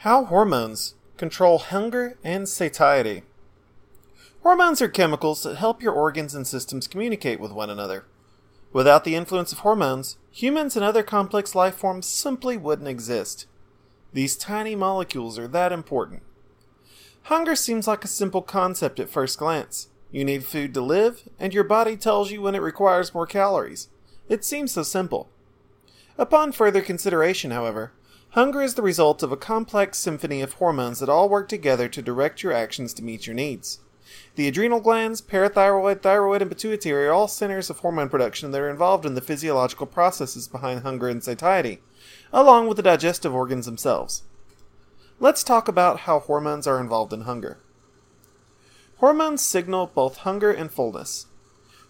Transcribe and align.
How 0.00 0.24
hormones 0.24 0.94
control 1.18 1.58
hunger 1.58 2.16
and 2.24 2.48
satiety. 2.48 3.22
Hormones 4.42 4.80
are 4.80 4.88
chemicals 4.88 5.42
that 5.42 5.56
help 5.56 5.82
your 5.82 5.92
organs 5.92 6.34
and 6.34 6.46
systems 6.46 6.88
communicate 6.88 7.38
with 7.38 7.52
one 7.52 7.68
another. 7.68 8.06
Without 8.72 9.04
the 9.04 9.14
influence 9.14 9.52
of 9.52 9.58
hormones, 9.58 10.16
humans 10.30 10.74
and 10.74 10.82
other 10.82 11.02
complex 11.02 11.54
life 11.54 11.74
forms 11.74 12.06
simply 12.06 12.56
wouldn't 12.56 12.88
exist. 12.88 13.44
These 14.14 14.38
tiny 14.38 14.74
molecules 14.74 15.38
are 15.38 15.48
that 15.48 15.70
important. 15.70 16.22
Hunger 17.24 17.54
seems 17.54 17.86
like 17.86 18.02
a 18.02 18.08
simple 18.08 18.40
concept 18.40 19.00
at 19.00 19.10
first 19.10 19.38
glance. 19.38 19.88
You 20.10 20.24
need 20.24 20.46
food 20.46 20.72
to 20.72 20.80
live, 20.80 21.28
and 21.38 21.52
your 21.52 21.64
body 21.64 21.98
tells 21.98 22.30
you 22.30 22.40
when 22.40 22.54
it 22.54 22.62
requires 22.62 23.12
more 23.12 23.26
calories. 23.26 23.88
It 24.30 24.46
seems 24.46 24.72
so 24.72 24.82
simple. 24.82 25.28
Upon 26.16 26.52
further 26.52 26.80
consideration, 26.80 27.50
however, 27.50 27.92
Hunger 28.34 28.62
is 28.62 28.74
the 28.74 28.82
result 28.82 29.24
of 29.24 29.32
a 29.32 29.36
complex 29.36 29.98
symphony 29.98 30.40
of 30.40 30.52
hormones 30.54 31.00
that 31.00 31.08
all 31.08 31.28
work 31.28 31.48
together 31.48 31.88
to 31.88 32.00
direct 32.00 32.44
your 32.44 32.52
actions 32.52 32.94
to 32.94 33.02
meet 33.02 33.26
your 33.26 33.34
needs. 33.34 33.80
The 34.36 34.46
adrenal 34.46 34.78
glands, 34.78 35.20
parathyroid, 35.20 36.00
thyroid, 36.00 36.40
and 36.40 36.48
pituitary 36.48 37.08
are 37.08 37.12
all 37.12 37.26
centers 37.26 37.70
of 37.70 37.80
hormone 37.80 38.08
production 38.08 38.52
that 38.52 38.60
are 38.60 38.70
involved 38.70 39.04
in 39.04 39.16
the 39.16 39.20
physiological 39.20 39.86
processes 39.86 40.46
behind 40.46 40.82
hunger 40.82 41.08
and 41.08 41.24
satiety, 41.24 41.82
along 42.32 42.68
with 42.68 42.76
the 42.76 42.84
digestive 42.84 43.34
organs 43.34 43.66
themselves. 43.66 44.22
Let's 45.18 45.42
talk 45.42 45.66
about 45.66 46.00
how 46.00 46.20
hormones 46.20 46.68
are 46.68 46.80
involved 46.80 47.12
in 47.12 47.22
hunger. 47.22 47.58
Hormones 48.98 49.42
signal 49.42 49.90
both 49.92 50.18
hunger 50.18 50.52
and 50.52 50.70
fullness. 50.70 51.26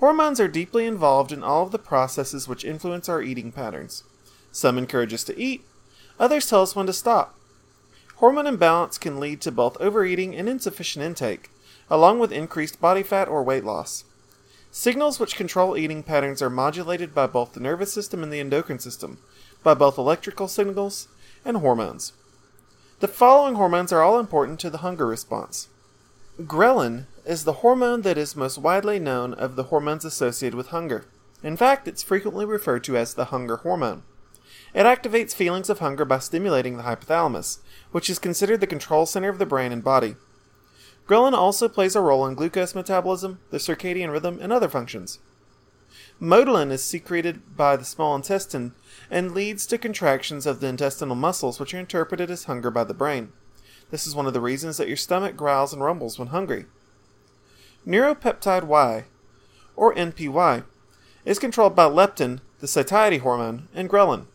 Hormones 0.00 0.38
are 0.38 0.48
deeply 0.48 0.84
involved 0.84 1.32
in 1.32 1.42
all 1.42 1.62
of 1.62 1.72
the 1.72 1.78
processes 1.78 2.46
which 2.46 2.64
influence 2.64 3.08
our 3.08 3.22
eating 3.22 3.52
patterns. 3.52 4.04
Some 4.52 4.76
encourage 4.76 5.14
us 5.14 5.24
to 5.24 5.38
eat, 5.40 5.64
Others 6.18 6.48
tell 6.48 6.62
us 6.62 6.74
when 6.74 6.86
to 6.86 6.92
stop. 6.92 7.38
Hormone 8.16 8.46
imbalance 8.46 8.96
can 8.96 9.20
lead 9.20 9.40
to 9.42 9.52
both 9.52 9.76
overeating 9.80 10.34
and 10.34 10.48
insufficient 10.48 11.04
intake, 11.04 11.50
along 11.90 12.18
with 12.18 12.32
increased 12.32 12.80
body 12.80 13.02
fat 13.02 13.28
or 13.28 13.42
weight 13.42 13.64
loss. 13.64 14.04
Signals 14.70 15.20
which 15.20 15.36
control 15.36 15.76
eating 15.76 16.02
patterns 16.02 16.40
are 16.42 16.50
modulated 16.50 17.14
by 17.14 17.26
both 17.26 17.52
the 17.52 17.60
nervous 17.60 17.92
system 17.92 18.22
and 18.22 18.32
the 18.32 18.40
endocrine 18.40 18.78
system, 18.78 19.18
by 19.62 19.74
both 19.74 19.98
electrical 19.98 20.48
signals 20.48 21.08
and 21.44 21.58
hormones. 21.58 22.12
The 23.00 23.08
following 23.08 23.56
hormones 23.56 23.92
are 23.92 24.02
all 24.02 24.18
important 24.18 24.58
to 24.60 24.70
the 24.70 24.78
hunger 24.78 25.06
response. 25.06 25.68
Ghrelin 26.40 27.06
is 27.24 27.44
the 27.44 27.54
hormone 27.54 28.02
that 28.02 28.18
is 28.18 28.36
most 28.36 28.58
widely 28.58 28.98
known 28.98 29.34
of 29.34 29.56
the 29.56 29.64
hormones 29.64 30.04
associated 30.04 30.56
with 30.56 30.68
hunger. 30.68 31.04
In 31.42 31.56
fact, 31.56 31.86
it's 31.86 32.02
frequently 32.02 32.46
referred 32.46 32.84
to 32.84 32.96
as 32.96 33.14
the 33.14 33.26
hunger 33.26 33.56
hormone. 33.58 34.02
It 34.74 34.84
activates 34.84 35.34
feelings 35.34 35.70
of 35.70 35.78
hunger 35.78 36.04
by 36.04 36.18
stimulating 36.18 36.76
the 36.76 36.82
hypothalamus, 36.82 37.58
which 37.92 38.10
is 38.10 38.18
considered 38.18 38.60
the 38.60 38.66
control 38.66 39.06
center 39.06 39.28
of 39.28 39.38
the 39.38 39.46
brain 39.46 39.72
and 39.72 39.82
body. 39.82 40.16
Ghrelin 41.06 41.34
also 41.34 41.68
plays 41.68 41.94
a 41.94 42.00
role 42.00 42.26
in 42.26 42.34
glucose 42.34 42.74
metabolism, 42.74 43.38
the 43.50 43.58
circadian 43.58 44.10
rhythm, 44.10 44.38
and 44.40 44.52
other 44.52 44.68
functions. 44.68 45.20
Motilin 46.20 46.70
is 46.70 46.82
secreted 46.82 47.56
by 47.56 47.76
the 47.76 47.84
small 47.84 48.16
intestine 48.16 48.72
and 49.10 49.32
leads 49.32 49.66
to 49.66 49.78
contractions 49.78 50.46
of 50.46 50.60
the 50.60 50.66
intestinal 50.66 51.14
muscles, 51.14 51.60
which 51.60 51.74
are 51.74 51.78
interpreted 51.78 52.30
as 52.30 52.44
hunger 52.44 52.70
by 52.70 52.84
the 52.84 52.94
brain. 52.94 53.32
This 53.90 54.06
is 54.06 54.14
one 54.14 54.26
of 54.26 54.32
the 54.32 54.40
reasons 54.40 54.78
that 54.78 54.88
your 54.88 54.96
stomach 54.96 55.36
growls 55.36 55.72
and 55.72 55.82
rumbles 55.82 56.18
when 56.18 56.28
hungry. 56.28 56.66
Neuropeptide 57.86 58.64
Y, 58.64 59.04
or 59.76 59.94
NPY, 59.94 60.64
is 61.24 61.38
controlled 61.38 61.76
by 61.76 61.84
leptin, 61.84 62.40
the 62.60 62.66
satiety 62.66 63.18
hormone, 63.18 63.68
and 63.74 63.88
ghrelin. 63.88 64.26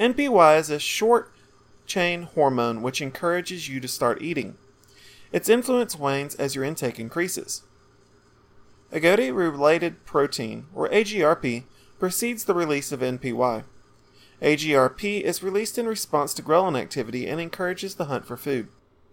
NPY 0.00 0.58
is 0.58 0.70
a 0.70 0.78
short 0.78 1.30
chain 1.84 2.22
hormone 2.22 2.80
which 2.80 3.02
encourages 3.02 3.68
you 3.68 3.80
to 3.80 3.86
start 3.86 4.22
eating. 4.22 4.56
Its 5.30 5.50
influence 5.50 5.94
wanes 5.94 6.34
as 6.36 6.54
your 6.54 6.64
intake 6.64 6.98
increases. 6.98 7.64
Agouti 8.90 9.30
related 9.30 10.06
protein, 10.06 10.64
or 10.74 10.88
AGRP, 10.88 11.64
precedes 11.98 12.44
the 12.44 12.54
release 12.54 12.92
of 12.92 13.00
NPY. 13.00 13.64
AGRP 14.40 15.20
is 15.20 15.42
released 15.42 15.76
in 15.76 15.86
response 15.86 16.32
to 16.32 16.42
ghrelin 16.42 16.80
activity 16.80 17.28
and 17.28 17.38
encourages 17.38 17.96
the 17.96 18.06
hunt 18.06 18.24
for 18.24 18.38
food. 18.38 18.68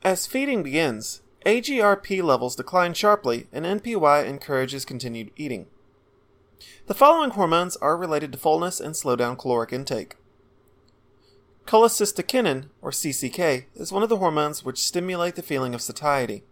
As 0.05 0.25
feeding 0.25 0.63
begins, 0.63 1.21
AGRP 1.45 2.23
levels 2.23 2.55
decline 2.55 2.93
sharply 2.93 3.47
and 3.51 3.65
NPY 3.65 4.25
encourages 4.25 4.85
continued 4.85 5.31
eating. 5.35 5.67
The 6.85 6.93
following 6.93 7.31
hormones 7.31 7.75
are 7.75 7.97
related 7.97 8.31
to 8.31 8.37
fullness 8.37 8.79
and 8.79 8.95
slow 8.95 9.17
down 9.17 9.35
caloric 9.35 9.73
intake. 9.73 10.15
Cholecystokinin, 11.67 12.69
or 12.81 12.91
CCK, 12.91 13.65
is 13.75 13.91
one 13.91 14.01
of 14.01 14.07
the 14.07 14.17
hormones 14.17 14.63
which 14.63 14.81
stimulate 14.81 15.35
the 15.35 15.41
feeling 15.41 15.75
of 15.75 15.81
satiety. 15.81 16.45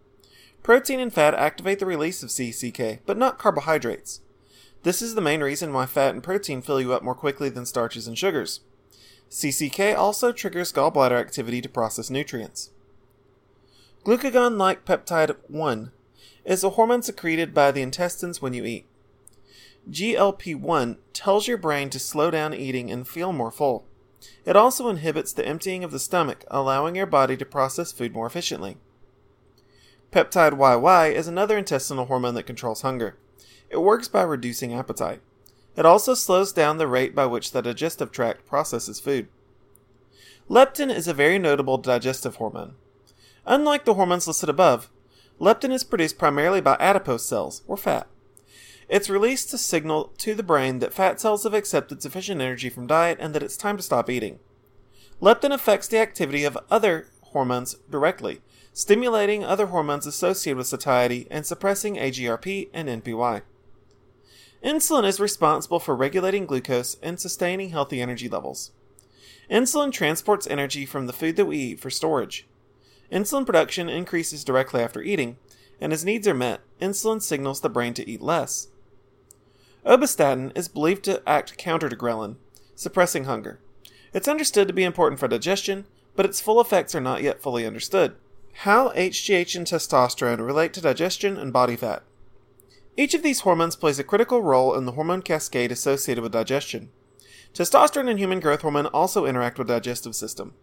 Protein 0.62 1.00
and 1.00 1.10
fat 1.10 1.32
activate 1.32 1.78
the 1.78 1.86
release 1.86 2.22
of 2.22 2.28
CCK, 2.28 2.98
but 3.06 3.16
not 3.16 3.38
carbohydrates. 3.38 4.20
This 4.82 5.00
is 5.00 5.14
the 5.14 5.22
main 5.22 5.42
reason 5.42 5.72
why 5.72 5.86
fat 5.86 6.12
and 6.12 6.22
protein 6.22 6.60
fill 6.60 6.82
you 6.82 6.92
up 6.92 7.02
more 7.02 7.14
quickly 7.14 7.48
than 7.48 7.64
starches 7.64 8.06
and 8.06 8.18
sugars. 8.18 8.60
CCK 9.30 9.96
also 9.96 10.32
triggers 10.32 10.70
gallbladder 10.70 11.18
activity 11.18 11.62
to 11.62 11.68
process 11.68 12.10
nutrients. 12.10 12.70
Glucagon 14.04 14.58
like 14.58 14.84
peptide 14.84 15.34
1 15.48 15.92
is 16.44 16.62
a 16.62 16.70
hormone 16.70 17.02
secreted 17.02 17.54
by 17.54 17.72
the 17.72 17.80
intestines 17.80 18.42
when 18.42 18.52
you 18.52 18.66
eat. 18.66 18.84
GLP 19.90 20.60
1 20.60 20.98
tells 21.14 21.48
your 21.48 21.56
brain 21.56 21.88
to 21.88 21.98
slow 21.98 22.30
down 22.30 22.52
eating 22.52 22.90
and 22.90 23.08
feel 23.08 23.32
more 23.32 23.50
full. 23.50 23.86
It 24.44 24.56
also 24.56 24.88
inhibits 24.88 25.32
the 25.32 25.46
emptying 25.46 25.84
of 25.84 25.90
the 25.90 25.98
stomach, 25.98 26.44
allowing 26.48 26.96
your 26.96 27.06
body 27.06 27.36
to 27.36 27.44
process 27.44 27.92
food 27.92 28.12
more 28.12 28.26
efficiently. 28.26 28.76
Peptide 30.12 30.56
YY 30.56 31.12
is 31.12 31.28
another 31.28 31.58
intestinal 31.58 32.06
hormone 32.06 32.34
that 32.34 32.44
controls 32.44 32.82
hunger. 32.82 33.16
It 33.68 33.82
works 33.82 34.08
by 34.08 34.22
reducing 34.22 34.72
appetite. 34.72 35.20
It 35.76 35.84
also 35.84 36.14
slows 36.14 36.52
down 36.52 36.78
the 36.78 36.86
rate 36.86 37.14
by 37.14 37.26
which 37.26 37.50
the 37.50 37.60
digestive 37.60 38.12
tract 38.12 38.46
processes 38.46 39.00
food. 39.00 39.28
Leptin 40.48 40.94
is 40.94 41.08
a 41.08 41.14
very 41.14 41.38
notable 41.38 41.76
digestive 41.76 42.36
hormone. 42.36 42.76
Unlike 43.44 43.84
the 43.84 43.94
hormones 43.94 44.26
listed 44.26 44.48
above, 44.48 44.88
leptin 45.40 45.72
is 45.72 45.84
produced 45.84 46.18
primarily 46.18 46.60
by 46.60 46.76
adipose 46.80 47.26
cells, 47.26 47.62
or 47.66 47.76
fat. 47.76 48.06
It's 48.88 49.10
released 49.10 49.50
to 49.50 49.58
signal 49.58 50.12
to 50.18 50.34
the 50.34 50.44
brain 50.44 50.78
that 50.78 50.94
fat 50.94 51.20
cells 51.20 51.42
have 51.42 51.54
accepted 51.54 52.02
sufficient 52.02 52.40
energy 52.40 52.70
from 52.70 52.86
diet 52.86 53.18
and 53.20 53.34
that 53.34 53.42
it's 53.42 53.56
time 53.56 53.76
to 53.76 53.82
stop 53.82 54.08
eating. 54.08 54.38
Leptin 55.20 55.52
affects 55.52 55.88
the 55.88 55.98
activity 55.98 56.44
of 56.44 56.58
other 56.70 57.08
hormones 57.22 57.76
directly, 57.90 58.42
stimulating 58.72 59.42
other 59.42 59.66
hormones 59.66 60.06
associated 60.06 60.58
with 60.58 60.68
satiety 60.68 61.26
and 61.30 61.44
suppressing 61.44 61.96
AGRP 61.96 62.68
and 62.72 62.88
NPY. 62.88 63.42
Insulin 64.64 65.04
is 65.04 65.18
responsible 65.18 65.80
for 65.80 65.96
regulating 65.96 66.46
glucose 66.46 66.96
and 67.02 67.18
sustaining 67.18 67.70
healthy 67.70 68.00
energy 68.00 68.28
levels. 68.28 68.70
Insulin 69.50 69.92
transports 69.92 70.46
energy 70.46 70.86
from 70.86 71.06
the 71.06 71.12
food 71.12 71.36
that 71.36 71.46
we 71.46 71.58
eat 71.58 71.80
for 71.80 71.90
storage. 71.90 72.46
Insulin 73.10 73.46
production 73.46 73.88
increases 73.88 74.44
directly 74.44 74.80
after 74.80 75.02
eating, 75.02 75.38
and 75.80 75.92
as 75.92 76.04
needs 76.04 76.26
are 76.26 76.34
met, 76.34 76.60
insulin 76.80 77.22
signals 77.22 77.60
the 77.60 77.68
brain 77.68 77.94
to 77.94 78.08
eat 78.08 78.20
less. 78.20 78.68
Obestatin 79.86 80.50
is 80.56 80.66
believed 80.66 81.04
to 81.04 81.22
act 81.28 81.56
counter 81.56 81.88
to 81.88 81.94
ghrelin, 81.94 82.36
suppressing 82.74 83.24
hunger. 83.24 83.60
It's 84.12 84.26
understood 84.26 84.66
to 84.66 84.74
be 84.74 84.82
important 84.82 85.20
for 85.20 85.28
digestion, 85.28 85.86
but 86.16 86.26
its 86.26 86.40
full 86.40 86.60
effects 86.60 86.94
are 86.96 87.00
not 87.00 87.22
yet 87.22 87.40
fully 87.40 87.64
understood. 87.64 88.16
How 88.60 88.88
HGH 88.90 89.54
and 89.54 89.64
testosterone 89.64 90.44
relate 90.44 90.72
to 90.72 90.80
digestion 90.80 91.36
and 91.36 91.52
body 91.52 91.76
fat. 91.76 92.02
Each 92.96 93.14
of 93.14 93.22
these 93.22 93.40
hormones 93.40 93.76
plays 93.76 94.00
a 94.00 94.04
critical 94.04 94.42
role 94.42 94.74
in 94.74 94.86
the 94.86 94.92
hormone 94.92 95.22
cascade 95.22 95.70
associated 95.70 96.22
with 96.22 96.32
digestion. 96.32 96.88
Testosterone 97.54 98.10
and 98.10 98.18
human 98.18 98.40
growth 98.40 98.62
hormone 98.62 98.86
also 98.86 99.24
interact 99.24 99.56
with 99.56 99.68
the 99.68 99.74
digestive 99.74 100.16
system. 100.16 100.54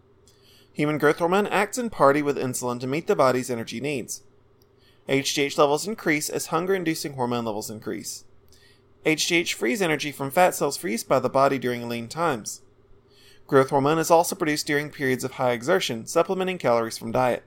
Human 0.72 0.98
growth 0.98 1.18
hormone 1.18 1.46
acts 1.46 1.78
in 1.78 1.88
party 1.88 2.20
with 2.20 2.36
insulin 2.36 2.78
to 2.80 2.86
meet 2.86 3.06
the 3.06 3.16
body's 3.16 3.48
energy 3.48 3.80
needs. 3.80 4.22
HGH 5.08 5.56
levels 5.56 5.86
increase 5.86 6.28
as 6.28 6.46
hunger 6.46 6.74
inducing 6.74 7.14
hormone 7.14 7.44
levels 7.44 7.70
increase. 7.70 8.24
HGH 9.04 9.52
frees 9.52 9.82
energy 9.82 10.10
from 10.10 10.30
fat 10.30 10.54
cells 10.54 10.82
use 10.82 11.04
by 11.04 11.18
the 11.18 11.28
body 11.28 11.58
during 11.58 11.88
lean 11.88 12.08
times. 12.08 12.62
Growth 13.46 13.70
hormone 13.70 13.98
is 13.98 14.10
also 14.10 14.34
produced 14.34 14.66
during 14.66 14.90
periods 14.90 15.24
of 15.24 15.32
high 15.32 15.52
exertion, 15.52 16.06
supplementing 16.06 16.56
calories 16.56 16.96
from 16.96 17.12
diet. 17.12 17.42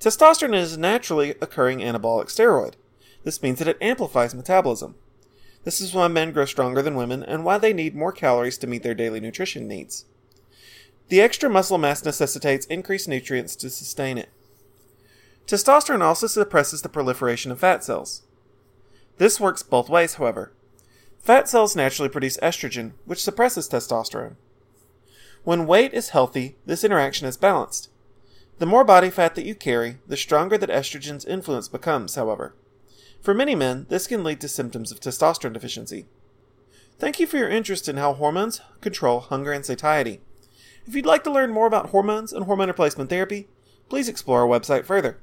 Testosterone 0.00 0.56
is 0.56 0.72
a 0.72 0.80
naturally 0.80 1.30
occurring 1.40 1.78
anabolic 1.78 2.26
steroid. 2.26 2.74
This 3.22 3.40
means 3.40 3.60
that 3.60 3.68
it 3.68 3.78
amplifies 3.80 4.34
metabolism. 4.34 4.96
This 5.62 5.80
is 5.80 5.94
why 5.94 6.08
men 6.08 6.32
grow 6.32 6.44
stronger 6.44 6.82
than 6.82 6.96
women 6.96 7.22
and 7.22 7.44
why 7.44 7.58
they 7.58 7.72
need 7.72 7.94
more 7.94 8.10
calories 8.10 8.58
to 8.58 8.66
meet 8.66 8.82
their 8.82 8.96
daily 8.96 9.20
nutrition 9.20 9.68
needs. 9.68 10.06
The 11.08 11.20
extra 11.20 11.48
muscle 11.48 11.78
mass 11.78 12.04
necessitates 12.04 12.66
increased 12.66 13.06
nutrients 13.06 13.54
to 13.56 13.70
sustain 13.70 14.18
it. 14.18 14.30
Testosterone 15.46 16.02
also 16.02 16.26
suppresses 16.26 16.82
the 16.82 16.88
proliferation 16.88 17.52
of 17.52 17.60
fat 17.60 17.84
cells. 17.84 18.22
This 19.18 19.40
works 19.40 19.62
both 19.62 19.88
ways, 19.88 20.14
however. 20.14 20.52
Fat 21.18 21.48
cells 21.48 21.76
naturally 21.76 22.08
produce 22.08 22.36
estrogen, 22.38 22.92
which 23.04 23.22
suppresses 23.22 23.68
testosterone. 23.68 24.36
When 25.44 25.66
weight 25.66 25.92
is 25.92 26.10
healthy, 26.10 26.56
this 26.66 26.84
interaction 26.84 27.26
is 27.26 27.36
balanced. 27.36 27.90
The 28.58 28.66
more 28.66 28.84
body 28.84 29.10
fat 29.10 29.34
that 29.34 29.44
you 29.44 29.54
carry, 29.54 29.98
the 30.06 30.16
stronger 30.16 30.56
that 30.58 30.70
estrogen's 30.70 31.24
influence 31.24 31.68
becomes, 31.68 32.14
however. 32.14 32.54
For 33.20 33.34
many 33.34 33.54
men, 33.54 33.86
this 33.88 34.06
can 34.06 34.24
lead 34.24 34.40
to 34.40 34.48
symptoms 34.48 34.92
of 34.92 35.00
testosterone 35.00 35.52
deficiency. 35.52 36.06
Thank 36.98 37.18
you 37.18 37.26
for 37.26 37.38
your 37.38 37.48
interest 37.48 37.88
in 37.88 37.96
how 37.96 38.14
hormones 38.14 38.60
control 38.80 39.20
hunger 39.20 39.52
and 39.52 39.66
satiety. 39.66 40.20
If 40.86 40.94
you'd 40.94 41.06
like 41.06 41.24
to 41.24 41.32
learn 41.32 41.50
more 41.50 41.66
about 41.66 41.90
hormones 41.90 42.32
and 42.32 42.44
hormone 42.44 42.68
replacement 42.68 43.10
therapy, 43.10 43.48
please 43.88 44.08
explore 44.08 44.42
our 44.42 44.46
website 44.46 44.84
further. 44.84 45.10